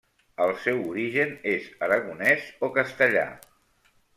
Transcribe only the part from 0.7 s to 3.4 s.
origen és aragonès o castellà.